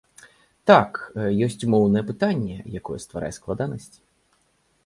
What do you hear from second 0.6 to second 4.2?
Так, ёсць моўнае пытанне, якое стварае складанасці.